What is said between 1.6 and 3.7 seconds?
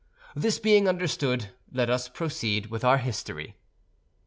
let us proceed with our history.